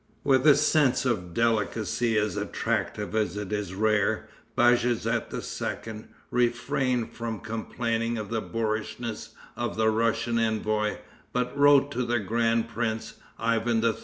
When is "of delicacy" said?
1.05-2.17